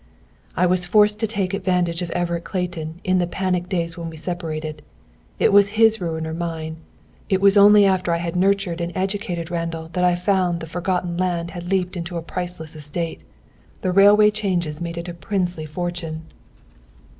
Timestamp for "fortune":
15.67-16.23